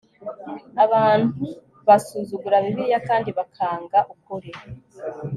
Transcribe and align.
Abantu 0.85 1.35
basuzugura 1.87 2.63
Bibiliya 2.65 2.99
kandi 3.09 3.29
bakanga 3.37 3.99
ukuri 4.13 4.51